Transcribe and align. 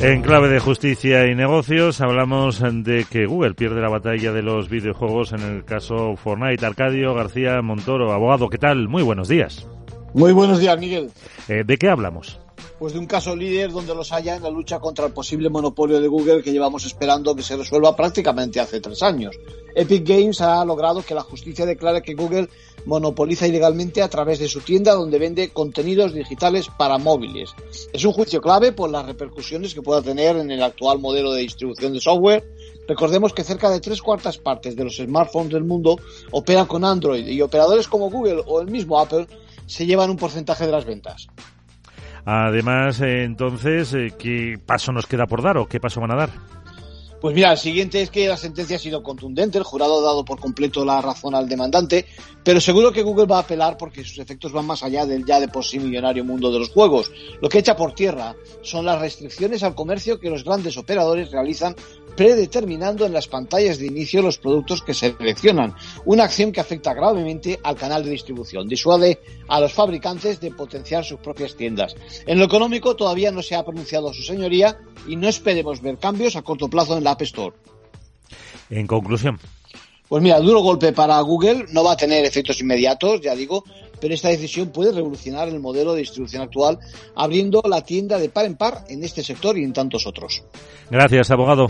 En 0.00 0.20
clave 0.20 0.50
de 0.50 0.60
justicia 0.60 1.26
y 1.26 1.34
negocios 1.34 2.02
hablamos 2.02 2.60
de 2.60 3.06
que 3.10 3.24
Google 3.24 3.54
pierde 3.54 3.80
la 3.80 3.88
batalla 3.88 4.32
de 4.32 4.42
los 4.42 4.68
videojuegos 4.68 5.32
en 5.32 5.40
el 5.40 5.64
caso 5.64 6.14
Fortnite. 6.16 6.66
Arcadio 6.66 7.14
García 7.14 7.62
Montoro, 7.62 8.12
abogado, 8.12 8.50
¿qué 8.50 8.58
tal? 8.58 8.86
Muy 8.86 9.02
buenos 9.02 9.28
días. 9.28 9.66
Muy 10.12 10.32
buenos 10.32 10.60
días, 10.60 10.78
Miguel. 10.78 11.10
Eh, 11.48 11.64
¿De 11.64 11.78
qué 11.78 11.88
hablamos? 11.88 12.38
Pues 12.78 12.92
de 12.92 12.98
un 12.98 13.06
caso 13.06 13.36
líder 13.36 13.70
donde 13.70 13.94
los 13.94 14.12
haya 14.12 14.34
en 14.34 14.42
la 14.42 14.50
lucha 14.50 14.80
contra 14.80 15.06
el 15.06 15.12
posible 15.12 15.48
monopolio 15.48 16.00
de 16.00 16.08
Google 16.08 16.42
que 16.42 16.52
llevamos 16.52 16.84
esperando 16.84 17.34
que 17.34 17.42
se 17.42 17.56
resuelva 17.56 17.94
prácticamente 17.94 18.58
hace 18.58 18.80
tres 18.80 19.02
años. 19.02 19.36
Epic 19.76 20.06
Games 20.06 20.40
ha 20.40 20.64
logrado 20.64 21.02
que 21.02 21.14
la 21.14 21.22
justicia 21.22 21.66
declare 21.66 22.02
que 22.02 22.14
Google 22.14 22.48
monopoliza 22.84 23.46
ilegalmente 23.46 24.02
a 24.02 24.08
través 24.08 24.38
de 24.40 24.48
su 24.48 24.60
tienda 24.60 24.92
donde 24.92 25.18
vende 25.18 25.50
contenidos 25.50 26.14
digitales 26.14 26.68
para 26.76 26.98
móviles. 26.98 27.54
Es 27.92 28.04
un 28.04 28.12
juicio 28.12 28.40
clave 28.40 28.72
por 28.72 28.90
las 28.90 29.06
repercusiones 29.06 29.72
que 29.72 29.82
pueda 29.82 30.02
tener 30.02 30.36
en 30.36 30.50
el 30.50 30.62
actual 30.62 30.98
modelo 30.98 31.32
de 31.32 31.42
distribución 31.42 31.92
de 31.92 32.00
software. 32.00 32.44
Recordemos 32.88 33.32
que 33.32 33.44
cerca 33.44 33.70
de 33.70 33.80
tres 33.80 34.02
cuartas 34.02 34.38
partes 34.38 34.76
de 34.76 34.84
los 34.84 34.96
smartphones 34.96 35.52
del 35.52 35.64
mundo 35.64 35.98
operan 36.32 36.66
con 36.66 36.84
Android 36.84 37.26
y 37.26 37.40
operadores 37.40 37.88
como 37.88 38.10
Google 38.10 38.42
o 38.46 38.60
el 38.60 38.68
mismo 38.68 38.98
Apple 39.00 39.26
se 39.66 39.86
llevan 39.86 40.10
un 40.10 40.16
porcentaje 40.16 40.66
de 40.66 40.72
las 40.72 40.84
ventas. 40.84 41.28
Además, 42.24 43.00
eh, 43.00 43.24
entonces, 43.24 43.92
eh, 43.92 44.14
¿qué 44.18 44.58
paso 44.64 44.92
nos 44.92 45.06
queda 45.06 45.26
por 45.26 45.42
dar 45.42 45.58
o 45.58 45.66
qué 45.66 45.78
paso 45.80 46.00
van 46.00 46.12
a 46.12 46.16
dar? 46.16 46.30
Pues 47.24 47.34
mira, 47.34 47.52
el 47.52 47.56
siguiente 47.56 48.02
es 48.02 48.10
que 48.10 48.28
la 48.28 48.36
sentencia 48.36 48.76
ha 48.76 48.78
sido 48.78 49.02
contundente, 49.02 49.56
el 49.56 49.64
jurado 49.64 49.98
ha 49.98 50.02
dado 50.02 50.26
por 50.26 50.38
completo 50.38 50.84
la 50.84 51.00
razón 51.00 51.34
al 51.34 51.48
demandante, 51.48 52.04
pero 52.44 52.60
seguro 52.60 52.92
que 52.92 53.00
Google 53.00 53.24
va 53.24 53.38
a 53.38 53.40
apelar 53.40 53.78
porque 53.78 54.04
sus 54.04 54.18
efectos 54.18 54.52
van 54.52 54.66
más 54.66 54.82
allá 54.82 55.06
del 55.06 55.24
ya 55.24 55.40
de 55.40 55.48
por 55.48 55.64
sí 55.64 55.78
millonario 55.78 56.22
mundo 56.22 56.52
de 56.52 56.58
los 56.58 56.68
juegos. 56.68 57.10
Lo 57.40 57.48
que 57.48 57.60
echa 57.60 57.76
por 57.76 57.94
tierra 57.94 58.36
son 58.60 58.84
las 58.84 59.00
restricciones 59.00 59.62
al 59.62 59.74
comercio 59.74 60.20
que 60.20 60.28
los 60.28 60.44
grandes 60.44 60.76
operadores 60.76 61.30
realizan 61.30 61.74
predeterminando 62.14 63.06
en 63.06 63.12
las 63.12 63.26
pantallas 63.26 63.78
de 63.78 63.86
inicio 63.86 64.22
los 64.22 64.38
productos 64.38 64.82
que 64.82 64.94
se 64.94 65.16
seleccionan, 65.16 65.74
una 66.04 66.24
acción 66.24 66.52
que 66.52 66.60
afecta 66.60 66.94
gravemente 66.94 67.58
al 67.62 67.74
canal 67.76 68.04
de 68.04 68.10
distribución, 68.10 68.68
disuade 68.68 69.20
a 69.48 69.60
los 69.60 69.72
fabricantes 69.72 70.40
de 70.40 70.50
potenciar 70.50 71.04
sus 71.04 71.18
propias 71.20 71.56
tiendas. 71.56 71.96
En 72.26 72.38
lo 72.38 72.44
económico 72.44 72.94
todavía 72.94 73.32
no 73.32 73.42
se 73.42 73.54
ha 73.54 73.64
pronunciado 73.64 74.12
su 74.12 74.22
señoría 74.22 74.78
y 75.08 75.16
no 75.16 75.28
esperemos 75.28 75.80
ver 75.80 75.98
cambios 75.98 76.36
a 76.36 76.42
corto 76.42 76.68
plazo 76.68 76.96
en 76.96 77.04
la 77.04 77.13
App 77.14 77.22
Store. 77.22 77.56
En 78.70 78.86
conclusión. 78.86 79.38
Pues 80.08 80.22
mira, 80.22 80.38
duro 80.38 80.60
golpe 80.60 80.92
para 80.92 81.18
Google, 81.22 81.66
no 81.72 81.82
va 81.82 81.92
a 81.92 81.96
tener 81.96 82.24
efectos 82.24 82.60
inmediatos, 82.60 83.20
ya 83.22 83.34
digo, 83.34 83.64
pero 84.00 84.12
esta 84.12 84.28
decisión 84.28 84.68
puede 84.68 84.92
revolucionar 84.92 85.48
el 85.48 85.60
modelo 85.60 85.94
de 85.94 86.00
distribución 86.00 86.42
actual, 86.42 86.78
abriendo 87.14 87.62
la 87.66 87.82
tienda 87.82 88.18
de 88.18 88.28
par 88.28 88.44
en 88.44 88.56
par 88.56 88.84
en 88.88 89.02
este 89.02 89.24
sector 89.24 89.56
y 89.56 89.64
en 89.64 89.72
tantos 89.72 90.06
otros. 90.06 90.42
Gracias, 90.90 91.30
abogado. 91.30 91.68